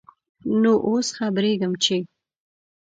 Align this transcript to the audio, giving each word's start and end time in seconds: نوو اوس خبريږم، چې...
نوو 0.61 0.83
اوس 0.87 1.07
خبريږم، 1.17 1.71
چې... 1.83 1.97